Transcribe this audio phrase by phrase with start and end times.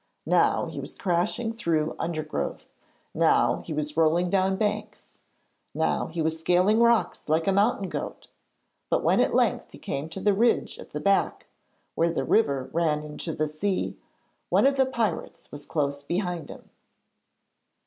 [0.25, 2.67] Now he was crashing through undergrowth,
[3.13, 5.19] now he was rolling down banks,
[5.75, 8.27] now he was scaling rocks like a mountain goat;
[8.89, 11.45] but when at length he came to the ridge at the back,
[11.93, 13.95] where the river ran into the sea,
[14.49, 16.71] one of the pirates was close behind him.